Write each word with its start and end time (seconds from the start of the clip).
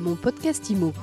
Mon 0.00 0.16
podcast 0.16 0.70
IMO. 0.70 0.94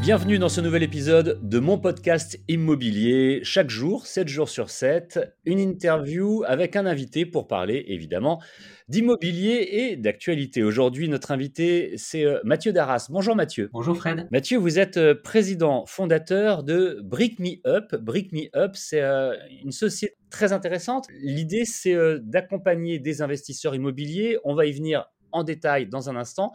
Bienvenue 0.00 0.38
dans 0.38 0.48
ce 0.48 0.62
nouvel 0.62 0.82
épisode 0.82 1.38
de 1.42 1.58
mon 1.58 1.76
podcast 1.78 2.40
immobilier. 2.48 3.40
Chaque 3.42 3.68
jour, 3.68 4.06
7 4.06 4.28
jours 4.28 4.48
sur 4.48 4.70
7, 4.70 5.20
une 5.44 5.58
interview 5.58 6.42
avec 6.46 6.74
un 6.74 6.86
invité 6.86 7.26
pour 7.26 7.48
parler 7.48 7.84
évidemment 7.88 8.40
d'immobilier 8.88 9.68
et 9.72 9.96
d'actualité. 9.96 10.62
Aujourd'hui, 10.62 11.08
notre 11.08 11.32
invité, 11.32 11.92
c'est 11.96 12.24
euh, 12.24 12.38
Mathieu 12.44 12.72
Darras. 12.72 13.08
Bonjour 13.10 13.36
Mathieu. 13.36 13.68
Bonjour 13.72 13.96
Fred. 13.96 14.26
Mathieu, 14.30 14.58
vous 14.58 14.78
êtes 14.78 14.96
euh, 14.96 15.14
président 15.14 15.84
fondateur 15.86 16.62
de 16.62 17.00
Brick 17.02 17.38
Me 17.38 17.56
Up. 17.66 17.94
Brick 17.96 18.32
Me 18.32 18.48
Up, 18.56 18.72
c'est 18.74 19.02
euh, 19.02 19.34
une 19.62 19.72
société 19.72 20.15
très 20.36 20.52
intéressante. 20.52 21.08
L'idée, 21.20 21.64
c'est 21.64 21.96
d'accompagner 22.20 22.98
des 22.98 23.22
investisseurs 23.22 23.74
immobiliers. 23.74 24.38
On 24.44 24.54
va 24.54 24.66
y 24.66 24.72
venir 24.72 25.06
en 25.32 25.44
détail 25.44 25.86
dans 25.86 26.10
un 26.10 26.16
instant. 26.16 26.52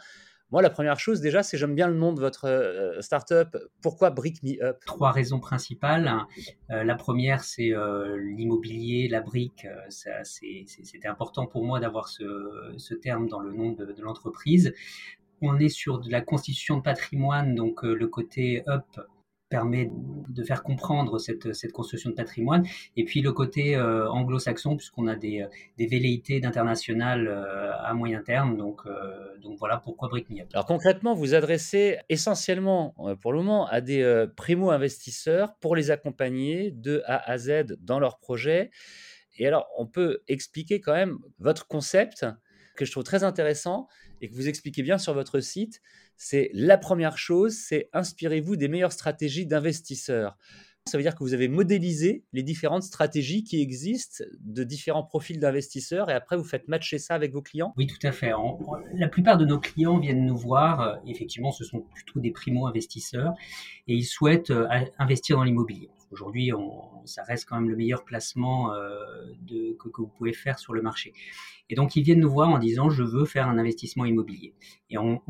Moi, 0.52 0.62
la 0.62 0.70
première 0.70 1.00
chose, 1.00 1.22
déjà, 1.22 1.44
c'est 1.44 1.58
j'aime 1.58 1.76
bien 1.76 1.88
le 1.88 1.96
nom 1.96 2.12
de 2.12 2.20
votre 2.20 2.46
euh, 2.46 3.00
startup. 3.00 3.58
Pourquoi 3.82 4.10
Brick 4.10 4.44
Me 4.44 4.62
Up? 4.62 4.80
Trois 4.86 5.12
raisons 5.12 5.40
principales. 5.40 6.12
Euh, 6.70 6.84
la 6.84 6.96
première, 6.96 7.42
c'est 7.46 7.74
euh, 7.74 8.18
l'immobilier, 8.36 9.08
la 9.08 9.22
brique. 9.22 9.66
C'était 9.90 11.08
important 11.08 11.48
pour 11.48 11.64
moi 11.64 11.80
d'avoir 11.80 12.10
ce, 12.10 12.94
terme 12.96 13.30
dans 13.30 13.40
le 13.40 13.54
nom 13.54 13.72
de 13.72 13.96
l'entreprise. 14.02 14.74
On 15.42 15.58
est 15.58 15.70
sur 15.70 16.00
de 16.00 16.12
la 16.12 16.20
constitution 16.20 16.78
de 16.78 16.84
patrimoine, 16.84 17.56
donc 17.56 17.84
le 17.84 18.08
côté 18.08 18.64
up 18.68 18.86
permet 19.52 19.92
de 20.30 20.44
faire 20.44 20.64
comprendre 20.64 21.20
cette, 21.20 21.54
cette, 21.54 21.74
construction 21.74 22.10
de 22.10 22.16
patrimoine. 22.16 22.66
Et 22.96 23.04
puis 23.04 23.22
le 23.22 23.34
côté 23.34 23.76
euh, 23.76 24.10
anglo-saxon, 24.10 24.78
puisqu'on 24.78 25.08
a 25.08 25.16
des, 25.16 25.46
des 25.78 25.86
velléités 25.86 26.40
d'international 26.40 27.28
euh, 27.28 27.72
à 27.78 27.94
moyen 27.94 28.24
terme. 28.24 28.58
Donc, 28.58 28.82
euh, 28.86 29.38
donc 29.44 29.60
voilà 29.60 29.78
pourquoi 29.78 30.08
Brick 30.08 30.30
Me 30.30 30.42
Alors 30.54 30.66
concrètement, 30.66 31.14
vous 31.14 31.36
adressez 31.36 31.98
essentiellement 32.10 32.96
pour 33.22 33.34
le 33.34 33.40
moment 33.40 33.68
à 33.68 33.82
des 33.82 34.26
primo-investisseurs 34.36 35.54
pour 35.60 35.76
les 35.76 35.92
accompagner 35.92 36.72
de 36.72 37.04
A 37.06 37.30
à 37.30 37.38
Z 37.38 37.78
dans 37.82 38.00
leur 38.00 38.18
projet. 38.18 38.72
Et 39.38 39.48
alors, 39.48 39.68
on 39.78 39.86
peut 39.86 40.22
expliquer 40.28 40.80
quand 40.80 40.94
même 40.94 41.18
votre 41.40 41.68
concept 41.68 42.26
que 42.76 42.86
je 42.86 42.92
trouve 42.92 43.04
très 43.04 43.24
intéressant 43.24 43.88
et 44.22 44.30
que 44.30 44.36
vous 44.36 44.48
expliquez 44.48 44.84
bien 44.84 44.98
sur 44.98 45.14
votre 45.14 45.40
site 45.40 45.82
c'est 46.24 46.52
la 46.54 46.78
première 46.78 47.18
chose, 47.18 47.56
c'est 47.56 47.90
inspirez-vous 47.94 48.56
des 48.56 48.68
meilleures 48.68 48.92
stratégies 48.92 49.48
d'investisseurs. 49.48 50.38
Ça 50.86 51.00
veut 51.00 51.04
dire 51.04 51.16
que 51.16 51.24
vous 51.24 51.34
avez 51.34 51.48
modélisé 51.48 52.26
les 52.32 52.44
différentes 52.44 52.84
stratégies 52.84 53.44
qui 53.44 53.60
existent 53.60 54.24
de 54.40 54.64
différents 54.64 55.04
profils 55.04 55.40
d'investisseurs 55.40 56.12
et 56.12 56.14
après 56.14 56.38
vous 56.38 56.44
faites 56.44 56.68
matcher 56.68 57.00
ça 57.00 57.16
avec 57.16 57.34
vos 57.34 57.42
clients? 57.42 57.74
Oui, 57.76 57.88
tout 57.88 58.06
à 58.06 58.12
fait. 58.12 58.34
la 58.94 59.08
plupart 59.08 59.40
de 59.40 59.46
nos 59.46 59.60
clients 59.60 59.98
viennent 59.98 60.28
nous 60.28 60.38
voir. 60.38 60.82
Euh, 60.82 60.96
effectivement, 61.08 61.52
ce 61.52 61.64
sont 61.64 61.82
plutôt 61.82 62.20
des 62.20 62.30
primo-investisseurs 62.30 63.34
et 63.88 63.96
ils 63.96 64.06
souhaitent 64.06 64.52
euh, 64.52 64.68
investir 65.00 65.38
dans 65.38 65.44
l'immobilier. 65.44 65.90
Aujourd'hui, 66.12 66.52
ça 67.06 67.24
reste 67.24 67.46
quand 67.48 67.56
même 67.56 67.70
le 67.70 67.76
meilleur 67.76 68.04
placement 68.04 68.74
euh, 68.74 69.01
de, 69.42 69.76
que, 69.80 70.02
vous 70.02 70.08
pouvez 70.08 70.34
faire 70.34 70.60
sur 70.60 70.74
le 70.74 70.82
marché. 70.82 71.14
Et 71.70 71.76
donc, 71.76 71.96
ils 71.96 72.04
viennent 72.04 72.20
nous 72.20 72.30
voir 72.30 72.50
en 72.50 72.60
disant, 72.60 72.90
je 72.90 73.04
veux 73.04 73.26
faire 73.26 73.48
un 73.48 73.58
investissement 73.58 74.04
immobilier. 74.04 74.54
Et 74.90 74.98
on, 74.98 75.22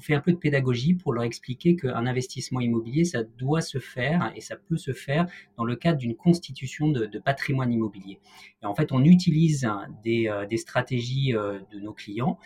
fait 0.00 0.14
un 0.14 0.20
peu 0.20 0.32
de 0.32 0.38
pédagogie 0.38 0.94
pour 0.94 1.12
leur 1.12 1.24
expliquer 1.24 1.76
qu'un 1.76 2.06
investissement 2.06 2.60
immobilier, 2.60 3.04
ça 3.04 3.22
doit 3.22 3.60
se 3.60 3.78
faire 3.78 4.32
et 4.34 4.40
ça 4.40 4.56
peut 4.56 4.76
se 4.76 4.92
faire 4.92 5.26
dans 5.56 5.64
le 5.64 5.76
cadre 5.76 5.98
d'une 5.98 6.16
constitution 6.16 6.88
de, 6.88 7.18
patrimoine 7.18 7.72
immobilier. 7.72 8.18
Et 8.62 8.66
en 8.66 8.74
fait, 8.74 8.92
on 8.92 9.04
utilise 9.04 9.68
des, 10.02 10.28
euh, 10.28 10.46
stratégies 10.56 11.34
euh, 11.34 11.60
de 11.72 11.80
nos 11.80 11.92
clients 11.92 12.38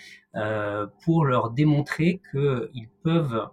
pour 1.05 1.25
leur 1.25 1.51
démontrer 1.51 2.21
qu'ils 2.33 2.89
peuvent 3.03 3.49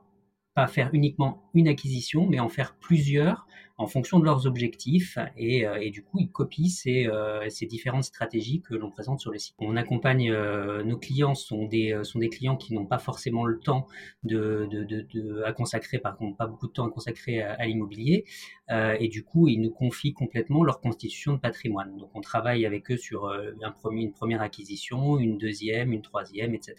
pas 0.58 0.66
faire 0.66 0.89
uniquement 0.91 1.44
une 1.53 1.67
acquisition, 1.67 2.25
mais 2.25 2.39
en 2.39 2.50
faire 2.50 2.73
plusieurs 2.80 3.45
en 3.77 3.86
fonction 3.86 4.20
de 4.20 4.26
leurs 4.26 4.48
objectifs 4.48 5.20
et, 5.37 5.67
euh, 5.67 5.89
du 5.92 6.04
coup 6.04 6.17
ils 6.20 6.31
copient 6.31 6.67
ces, 6.70 7.05
euh, 7.05 7.48
ces, 7.49 7.67
différentes 7.67 8.05
stratégies 8.05 8.61
que 8.61 8.73
l'on 8.73 8.89
présente 8.89 9.20
sur 9.20 9.31
le 9.31 9.37
site. 9.37 9.54
On 9.59 9.76
accompagne 9.76 10.31
euh, 10.31 10.83
nos 10.83 10.98
clients 10.98 11.36
sont 11.36 11.65
des 11.65 11.99
sont 12.04 12.17
des 12.17 12.30
clients 12.30 12.58
qui 12.58 12.73
n'ont 12.73 12.87
pas 12.87 12.98
forcément 12.98 13.45
le 13.45 13.59
temps 13.59 13.87
de, 14.23 14.67
de, 14.71 15.43
à 15.43 15.54
consacrer 15.54 15.99
par 15.99 16.17
contre 16.17 16.36
pas 16.37 16.48
beaucoup 16.48 16.67
de 16.67 16.71
temps 16.71 16.87
à 16.87 16.89
consacrer 16.89 17.42
à, 17.42 17.64
l'immobilier 17.67 18.26
et 18.70 19.08
du 19.10 19.23
coup 19.23 19.48
ils 19.48 19.61
nous 19.61 19.71
confient 19.71 20.14
complètement 20.14 20.64
leur 20.64 20.81
constitution 20.81 21.33
de 21.33 21.39
patrimoine. 21.39 21.98
Donc 21.98 22.10
on 22.15 22.21
travaille 22.21 22.65
avec 22.65 22.89
eux 22.89 22.98
sur 22.98 23.30
un 23.30 23.71
premier, 23.71 24.02
une 24.02 24.11
première 24.11 24.42
acquisition, 24.42 25.20
une 25.20 25.37
deuxième, 25.37 25.93
une 25.93 26.02
troisième, 26.02 26.55
etc. 26.55 26.76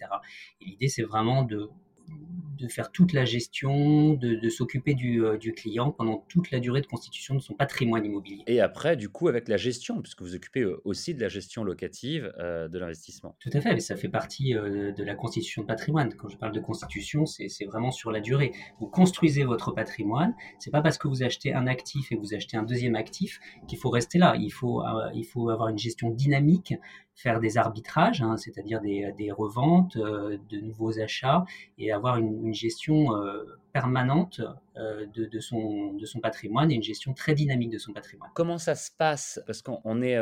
Et 0.61 0.65
l'idée 0.65 0.89
c'est 0.89 1.05
vraiment 1.05 1.45
de 1.45 1.71
de 2.59 2.69
faire 2.69 2.91
toute 2.91 3.13
la 3.13 3.25
gestion, 3.25 4.15
de, 4.15 4.49
s'occuper 4.49 4.97
euh, 5.05 5.39
du, 5.39 5.53
client 5.53 5.93
pendant 5.93 6.25
toute 6.29 6.51
la 6.51 6.61
durée 6.61 6.81
de 6.81 6.87
constitution 6.87 7.35
de 7.35 7.41
son 7.41 7.55
patrimoine 7.55 8.05
immobilier. 8.05 8.43
Et 8.47 8.61
après, 8.61 8.97
du 8.97 9.09
coup, 9.09 9.29
avec 9.29 9.49
la 9.49 9.57
gestion, 9.57 10.03
puisque 10.03 10.23
vous 10.23 10.35
occupez 10.35 10.63
euh, 10.63 10.81
aussi 10.85 11.15
de 11.15 11.21
la 11.21 11.29
gestion 11.29 11.65
locative 11.65 12.33
euh, 12.39 12.69
de 12.69 12.79
l'investissement. 12.79 13.37
Tout 13.41 13.51
à 13.53 13.61
fait, 13.61 13.73
mais 13.73 13.81
ça 13.81 13.97
fait 13.97 14.09
partie 14.09 14.55
de 14.55 15.05
la 15.05 15.15
constitution 15.15 15.63
de 15.63 15.67
patrimoine. 15.67 16.13
Quand 16.15 16.29
je 16.29 16.37
parle 16.37 16.53
de 16.53 16.61
constitution, 16.61 17.27
c'est 17.27 17.65
vraiment 17.67 17.91
sur 17.91 18.11
la 18.11 18.21
durée. 18.21 18.53
Vous 18.81 18.87
construisez 18.87 19.45
votre 19.45 19.73
patrimoine. 19.73 20.35
C'est 20.59 20.71
pas 20.71 20.83
parce 20.83 20.99
que 20.99 21.09
vous 21.09 21.23
achetez 21.23 21.55
un 21.55 21.67
actif 21.67 22.11
et 22.13 22.17
vous 22.17 22.35
achetez 22.35 22.57
un 22.57 22.63
deuxième 22.63 22.97
actif 22.97 23.41
qu'il 23.69 23.79
faut 23.79 23.91
rester 23.91 24.19
là. 24.19 24.35
Il 24.39 24.51
faut, 24.51 24.83
il 25.15 25.25
faut 25.25 25.51
avoir 25.51 25.69
une 25.69 25.79
gestion 25.79 26.11
dynamique 26.11 26.75
faire 27.15 27.41
des 27.41 27.59
arbitrages, 27.59 28.23
hein, 28.23 28.37
c'est-à-dire 28.37 28.81
des, 28.81 29.13
des 29.19 29.33
reventes, 29.33 29.99
de 29.99 30.61
nouveaux 30.61 31.01
achats, 31.01 31.45
et 31.77 31.91
avoir 31.99 32.17
une, 32.17 32.55
gestion 32.55 33.15
euh, 33.15 33.45
permanente 33.73 34.41
euh, 34.77 35.07
de, 35.15 35.27
de, 35.27 35.41
son, 35.41 35.93
de 35.95 36.07
son 36.07 36.21
patrimoine 36.21 36.71
et 36.71 36.75
une 36.75 36.83
gestion 36.83 37.13
très 37.13 37.35
dynamique 37.35 37.71
de 37.71 37.79
son 37.79 37.93
patrimoine. 37.93 38.31
Comment 38.35 38.59
ça 38.59 38.75
se 38.75 38.91
passe? 38.91 39.41
Parce 39.47 39.63
qu'on 39.63 40.03
est 40.03 40.17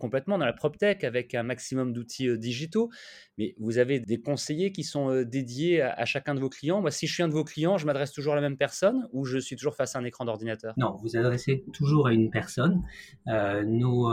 complètement 0.00 0.38
dans 0.38 0.44
la 0.44 0.52
PropTech 0.52 1.04
avec 1.04 1.34
un 1.34 1.44
maximum 1.44 1.92
d'outils 1.92 2.36
digitaux, 2.38 2.90
mais 3.38 3.54
vous 3.58 3.78
avez 3.78 4.00
des 4.00 4.20
conseillers 4.20 4.72
qui 4.72 4.82
sont 4.82 5.22
dédiés 5.22 5.82
à, 5.82 6.04
chacun 6.04 6.34
de 6.34 6.40
vos 6.40 6.48
clients. 6.48 6.80
Moi, 6.80 6.90
si 6.90 7.06
je 7.06 7.14
suis 7.14 7.22
un 7.22 7.28
de 7.28 7.32
vos 7.32 7.44
clients, 7.44 7.78
je 7.78 7.86
m'adresse 7.86 8.12
toujours 8.12 8.32
à 8.32 8.36
la 8.36 8.42
même 8.42 8.56
personne 8.56 9.08
ou 9.12 9.24
je 9.24 9.38
suis 9.38 9.56
toujours 9.56 9.76
face 9.76 9.94
à 9.94 10.00
un 10.00 10.04
écran 10.04 10.24
d'ordinateur? 10.24 10.74
Non, 10.76 10.96
vous 11.02 11.16
adressez 11.16 11.64
toujours 11.72 12.08
à 12.08 12.12
une 12.12 12.30
personne. 12.30 12.82
nos, 13.26 14.12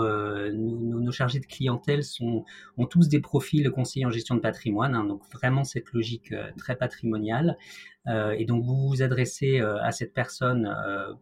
nos, 0.52 1.12
chargés 1.12 1.40
de 1.40 1.46
clientèle 1.46 2.02
ont 2.22 2.86
tous 2.86 3.10
des 3.10 3.20
profils 3.20 3.70
conseillers 3.72 4.06
en 4.06 4.12
gestion 4.12 4.36
de 4.36 4.42
patrimoine, 4.42 4.94
hein, 4.94 5.06
donc 5.06 5.22
vraiment 5.34 5.64
cette 5.64 5.92
logique 5.94 6.34
très 6.58 6.76
patrimoniale. 6.76 7.58
et 8.08 8.46
donc 8.46 8.64
vous 8.64 8.88
vous 8.88 9.02
adressez 9.02 9.60
à 9.60 9.92
cette 9.92 10.14
personne 10.14 10.70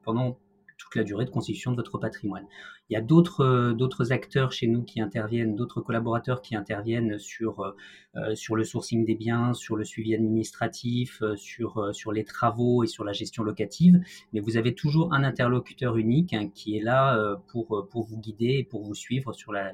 pendant 0.03 0.39
toute 0.85 0.96
la 0.96 1.03
durée 1.03 1.25
de 1.25 1.31
constitution 1.31 1.72
de 1.72 1.75
votre 1.75 1.97
patrimoine. 1.97 2.46
Il 2.90 2.94
y 2.94 2.96
a 2.96 3.01
d'autres 3.01 3.44
euh, 3.44 3.73
d'autres 3.73 4.12
acteurs 4.12 4.51
chez 4.51 4.68
nous 4.68 4.84
qui 4.84 5.01
interviennent, 5.01 5.56
d'autres 5.56 5.81
collaborateurs 5.81 6.41
qui 6.44 6.56
interviennent 6.56 7.18
sur 7.18 7.62
euh, 7.62 7.72
euh, 8.16 8.35
sur 8.35 8.56
le 8.56 8.63
sourcing 8.63 9.03
des 9.03 9.16
biens, 9.16 9.53
sur 9.53 9.75
le 9.75 9.84
suivi 9.84 10.13
administratif, 10.13 11.23
sur 11.35 11.90
sur 11.94 12.12
les 12.12 12.23
travaux 12.23 12.84
et 12.84 12.88
sur 12.88 13.03
la 13.03 13.13
gestion 13.13 13.44
locative. 13.44 14.00
Mais 14.34 14.40
vous 14.40 14.57
avez 14.57 14.75
toujours 14.75 15.12
un 15.13 15.23
interlocuteur 15.23 15.97
unique 15.97 16.34
hein, 16.34 16.50
qui 16.53 16.78
est 16.78 16.84
là 16.84 17.35
pour 17.47 17.88
pour 17.90 18.03
vous 18.03 18.19
guider 18.19 18.57
et 18.59 18.63
pour 18.63 18.84
vous 18.84 18.96
suivre 18.96 19.34
sur 19.34 19.52
la, 19.52 19.72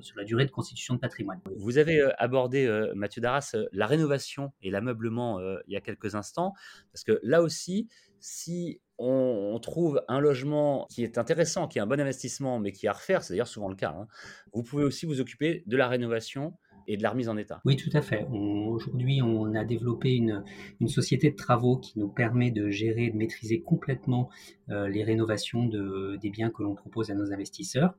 sur 0.00 0.16
la 0.16 0.24
durée 0.24 0.46
de 0.46 0.50
constitution 0.50 0.94
de 0.94 1.00
patrimoine. 1.00 1.40
Vous 1.56 1.78
avez 1.78 2.00
abordé 2.18 2.66
Mathieu 2.94 3.20
Darras 3.20 3.56
la 3.72 3.86
rénovation 3.86 4.52
et 4.62 4.70
l'ameublement 4.70 5.40
il 5.66 5.72
y 5.72 5.76
a 5.76 5.80
quelques 5.80 6.14
instants 6.14 6.52
parce 6.92 7.04
que 7.04 7.18
là 7.22 7.42
aussi 7.42 7.88
si 8.20 8.80
on, 8.98 9.58
trouve 9.60 10.02
un 10.08 10.20
logement 10.20 10.86
qui 10.90 11.02
est 11.02 11.18
intéressant, 11.18 11.66
qui 11.66 11.78
est 11.78 11.80
un 11.80 11.86
bon 11.86 12.00
investissement, 12.00 12.58
mais 12.58 12.72
qui 12.72 12.86
est 12.86 12.88
à 12.88 12.92
refaire, 12.92 13.22
c'est 13.22 13.32
d'ailleurs 13.32 13.48
souvent 13.48 13.68
le 13.68 13.74
cas, 13.74 13.94
hein, 13.98 14.06
vous 14.52 14.62
pouvez 14.62 14.84
aussi 14.84 15.06
vous 15.06 15.20
occuper 15.20 15.64
de 15.66 15.76
la 15.76 15.88
rénovation 15.88 16.54
et 16.88 16.96
de 16.96 17.02
la 17.02 17.10
remise 17.10 17.28
en 17.28 17.36
état. 17.36 17.60
Oui, 17.64 17.76
tout 17.76 17.90
à 17.94 18.00
fait. 18.00 18.26
Aujourd'hui, 18.30 19.20
on 19.22 19.54
a 19.54 19.64
développé 19.64 20.14
une, 20.14 20.44
société 20.86 21.30
de 21.30 21.36
travaux 21.36 21.78
qui 21.78 21.98
nous 21.98 22.08
permet 22.08 22.50
de 22.50 22.70
gérer, 22.70 23.10
de 23.10 23.16
maîtriser 23.16 23.60
complètement 23.60 24.30
euh, 24.70 24.88
les 24.88 25.02
rénovations 25.02 25.66
de, 25.66 26.16
des 26.20 26.30
biens 26.30 26.50
que 26.50 26.62
l'on 26.62 26.74
propose 26.74 27.10
à 27.10 27.14
nos 27.14 27.32
investisseurs. 27.32 27.94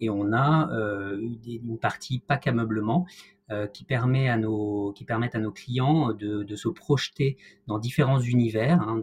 Et 0.00 0.10
on 0.10 0.32
a 0.32 0.72
euh, 0.72 1.20
une 1.44 1.78
partie 1.78 2.18
pack 2.18 2.48
ameublement 2.48 3.06
qui, 3.72 3.84
permet 3.84 4.28
à 4.28 4.36
nos, 4.36 4.94
permettent 5.06 5.34
à 5.34 5.40
nos 5.40 5.52
clients 5.52 6.12
de, 6.12 6.54
se 6.54 6.68
projeter 6.68 7.36
dans 7.66 7.78
différents 7.78 8.20
univers 8.20 8.80
hein, 8.82 9.02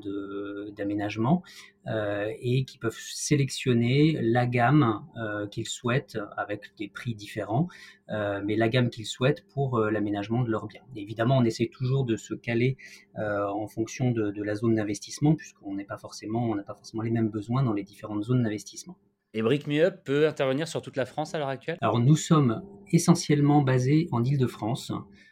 d'aménagement 0.75 1.43
euh, 1.87 2.31
et 2.41 2.65
qui 2.65 2.77
peuvent 2.77 2.97
sélectionner 2.99 4.19
la 4.21 4.45
gamme 4.45 5.03
euh, 5.17 5.47
qu'ils 5.47 5.67
souhaitent 5.67 6.19
avec 6.37 6.71
des 6.77 6.87
prix 6.87 7.15
différents, 7.15 7.67
euh, 8.09 8.41
mais 8.45 8.55
la 8.55 8.69
gamme 8.69 8.89
qu'ils 8.89 9.05
souhaitent 9.05 9.45
pour 9.53 9.77
euh, 9.77 9.89
l'aménagement 9.89 10.43
de 10.43 10.49
leurs 10.49 10.67
biens. 10.67 10.83
évidemment, 10.95 11.37
on 11.37 11.43
essaie 11.43 11.69
toujours 11.71 12.05
de 12.05 12.15
se 12.15 12.33
caler 12.33 12.77
en 13.15 13.67
fonction 13.67 14.11
de, 14.11 14.41
la 14.43 14.55
zone 14.55 14.75
d'investissement 14.75 15.35
puisqu'on 15.35 15.75
n'a 15.75 15.83
pas 15.83 15.97
forcément 15.97 16.55
les 17.03 17.11
mêmes 17.11 17.29
besoins 17.29 17.63
dans 17.63 17.73
les 17.73 17.83
différentes 17.83 18.23
zones 18.23 18.43
d'investissement. 18.43 18.97
Et 19.35 19.43
Brick 19.43 19.67
Me 19.67 19.83
Up 19.83 20.01
peut 20.05 20.27
intervenir 20.27 20.67
sur 20.67 20.81
toute 20.81 20.95
la 20.95 21.05
France 21.05 21.35
à 21.35 21.37
l'heure 21.37 21.49
actuelle? 21.49 21.77
Alors 21.81 21.99
nous 21.99 22.15
sommes 22.15 22.63
essentiellement 22.91 23.61
basés 23.61 24.07
en 24.11 24.23
Ile-de-France, 24.23 24.87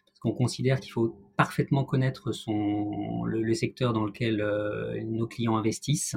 parce 0.05 0.19
qu'on 0.21 0.33
considère 0.33 0.79
qu'il 0.79 0.91
faut 0.91 1.17
parfaitement 1.35 1.83
connaître 1.83 2.31
le, 3.25 3.53
secteur 3.53 3.93
dans 3.93 4.05
lequel 4.05 4.41
euh, 4.41 5.01
nos 5.03 5.25
clients 5.25 5.57
investissent. 5.57 6.15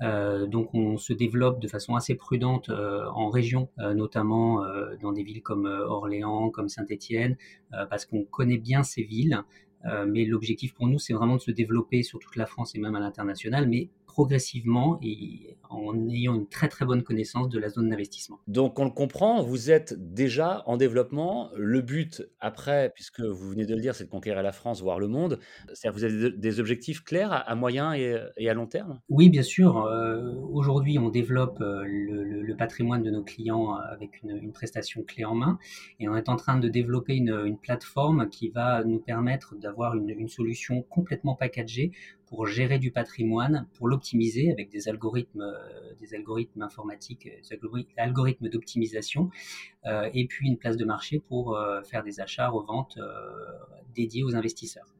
Euh, 0.00 0.46
donc 0.46 0.72
on 0.74 0.96
se 0.96 1.12
développe 1.12 1.60
de 1.60 1.68
façon 1.68 1.96
assez 1.96 2.14
prudente 2.14 2.70
euh, 2.70 3.04
en 3.14 3.28
région, 3.28 3.68
notamment 3.76 4.62
dans 5.02 5.12
des 5.12 5.22
villes 5.22 5.42
comme 5.42 5.66
Orléans, 5.66 6.48
comme 6.48 6.68
Saint-Étienne, 6.68 7.36
parce 7.90 8.06
qu'on 8.06 8.24
connaît 8.24 8.58
bien 8.58 8.82
ces 8.82 9.02
villes. 9.02 9.42
mais 9.84 10.24
l'objectif 10.24 10.72
pour 10.72 10.86
nous, 10.86 10.98
c'est 10.98 11.12
vraiment 11.12 11.36
de 11.36 11.42
se 11.42 11.50
développer 11.50 12.02
sur 12.02 12.20
toute 12.20 12.36
la 12.36 12.46
France 12.46 12.74
et 12.74 12.78
même 12.78 12.96
à 12.96 13.00
l'international, 13.00 13.68
mais 13.68 13.90
progressivement 14.18 14.98
et 15.00 15.56
en 15.70 16.08
ayant 16.08 16.34
une 16.34 16.48
très 16.48 16.66
très 16.66 16.84
bonne 16.84 17.04
connaissance 17.04 17.48
de 17.48 17.56
la 17.60 17.68
zone 17.68 17.88
d'investissement. 17.90 18.40
Donc 18.48 18.80
on 18.80 18.84
le 18.84 18.90
comprend, 18.90 19.44
vous 19.44 19.70
êtes 19.70 19.94
déjà 20.12 20.64
en 20.66 20.76
développement. 20.76 21.50
Le 21.56 21.82
but 21.82 22.24
après, 22.40 22.90
puisque 22.92 23.20
vous 23.20 23.50
venez 23.50 23.64
de 23.64 23.76
le 23.76 23.80
dire, 23.80 23.94
c'est 23.94 24.06
de 24.06 24.10
conquérir 24.10 24.42
la 24.42 24.50
France, 24.50 24.82
voire 24.82 24.98
le 24.98 25.06
monde. 25.06 25.38
C'est-à-dire 25.72 25.96
vous 25.96 26.04
avez 26.04 26.36
des 26.36 26.58
objectifs 26.58 27.04
clairs 27.04 27.30
à, 27.32 27.54
moyen 27.54 27.92
et, 27.92 28.48
à 28.48 28.54
long 28.54 28.66
terme? 28.66 28.98
Oui, 29.08 29.28
bien 29.28 29.44
sûr. 29.44 29.86
Euh, 29.86 30.34
aujourd'hui, 30.50 30.98
on 30.98 31.10
développe 31.10 31.60
euh, 31.60 31.84
le, 31.86 32.56
patrimoine 32.58 33.04
de 33.04 33.10
nos 33.12 33.22
clients 33.22 33.74
avec 33.74 34.20
une, 34.24 34.50
prestation 34.52 35.04
clé 35.04 35.24
en 35.24 35.36
main 35.36 35.60
et 36.00 36.08
on 36.08 36.16
est 36.16 36.28
en 36.28 36.34
train 36.34 36.58
de 36.58 36.68
développer 36.68 37.14
une, 37.14 37.56
plateforme 37.62 38.28
qui 38.30 38.48
va 38.48 38.82
nous 38.82 38.98
permettre 38.98 39.54
d'avoir 39.54 39.94
une, 39.94 40.10
une 40.10 40.28
solution 40.28 40.82
complètement 40.82 41.36
packagée 41.36 41.92
pour 42.28 42.46
gérer 42.46 42.78
du 42.78 42.90
patrimoine, 42.90 43.66
pour 43.74 43.88
l'optimiser 43.88 44.52
avec 44.52 44.70
des 44.70 44.88
algorithmes, 44.88 45.40
euh, 45.40 45.94
des 46.00 46.14
algorithmes 46.14 46.62
informatiques, 46.62 47.24
des 47.24 47.58
algorithmes 47.96 48.48
d'optimisation, 48.48 49.30
euh, 49.86 50.10
et 50.12 50.26
puis 50.26 50.48
une 50.48 50.58
place 50.58 50.76
de 50.76 50.84
marché 50.84 51.20
pour 51.20 51.56
euh, 51.56 51.82
faire 51.82 52.02
des 52.02 52.20
achats, 52.20 52.48
reventes 52.48 52.98
dédiés 53.94 54.24
aux 54.24 54.34
investisseurs. 54.36 54.97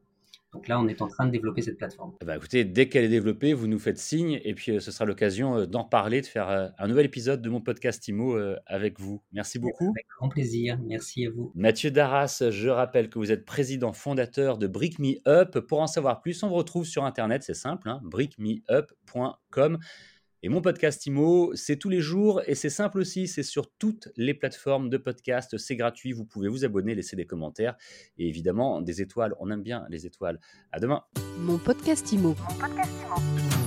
Donc 0.53 0.67
là, 0.67 0.79
on 0.79 0.87
est 0.87 1.01
en 1.01 1.07
train 1.07 1.25
de 1.25 1.31
développer 1.31 1.61
cette 1.61 1.77
plateforme. 1.77 2.13
Eh 2.21 2.25
ben, 2.25 2.35
écoutez, 2.35 2.65
dès 2.65 2.89
qu'elle 2.89 3.03
est 3.03 3.09
développée, 3.09 3.53
vous 3.53 3.67
nous 3.67 3.79
faites 3.79 3.97
signe 3.97 4.39
et 4.43 4.53
puis 4.53 4.81
ce 4.81 4.91
sera 4.91 5.05
l'occasion 5.05 5.65
d'en 5.65 5.83
parler, 5.83 6.21
de 6.21 6.25
faire 6.25 6.73
un 6.77 6.87
nouvel 6.87 7.05
épisode 7.05 7.41
de 7.41 7.49
mon 7.49 7.61
podcast 7.61 8.07
IMO 8.07 8.37
avec 8.65 8.99
vous. 8.99 9.21
Merci 9.31 9.59
beaucoup. 9.59 9.89
Avec 9.95 10.07
grand 10.17 10.29
plaisir. 10.29 10.79
Merci 10.85 11.27
à 11.27 11.29
vous. 11.29 11.51
Mathieu 11.53 11.91
Darras, 11.91 12.43
je 12.49 12.69
rappelle 12.69 13.09
que 13.09 13.19
vous 13.19 13.31
êtes 13.31 13.45
président 13.45 13.93
fondateur 13.93 14.57
de 14.57 14.67
Brick 14.67 14.99
Me 14.99 15.15
Up. 15.27 15.59
Pour 15.59 15.81
en 15.81 15.87
savoir 15.87 16.21
plus, 16.21 16.41
on 16.43 16.49
vous 16.49 16.55
retrouve 16.55 16.85
sur 16.85 17.05
Internet, 17.05 17.43
c'est 17.43 17.53
simple, 17.53 17.87
hein, 17.89 17.99
brickmeup.com. 18.03 19.77
Et 20.41 20.47
mon 20.47 20.61
podcast 20.61 21.05
IMO, 21.05 21.51
c'est 21.55 21.75
tous 21.75 21.89
les 21.89 21.99
jours 21.99 22.41
et 22.47 22.55
c'est 22.55 22.69
simple 22.69 22.99
aussi, 22.99 23.27
c'est 23.27 23.43
sur 23.43 23.69
toutes 23.73 24.07
les 24.15 24.33
plateformes 24.33 24.89
de 24.89 24.95
podcast, 24.95 25.57
c'est 25.57 25.75
gratuit, 25.75 26.13
vous 26.13 26.23
pouvez 26.23 26.47
vous 26.47 26.63
abonner, 26.63 26.95
laisser 26.95 27.17
des 27.17 27.25
commentaires 27.25 27.75
et 28.17 28.29
évidemment 28.29 28.81
des 28.81 29.01
étoiles, 29.01 29.35
on 29.41 29.51
aime 29.51 29.63
bien 29.63 29.85
les 29.89 30.05
étoiles. 30.05 30.39
À 30.71 30.79
demain. 30.79 31.03
Mon 31.39 31.57
podcast 31.57 32.09
IMO. 32.13 32.29
Mon 32.29 32.55
podcast 32.55 32.91
IMO. 33.05 33.58